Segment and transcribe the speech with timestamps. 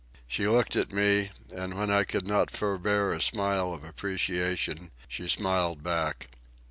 [0.27, 5.27] She looked at me, and when I could not forbear a smile of appreciation she
[5.27, 6.29] smiled back.